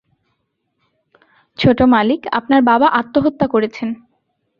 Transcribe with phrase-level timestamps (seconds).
[1.59, 3.89] ছোট মালিক, আপনার বাবা আত্মহত্যা করেছেন।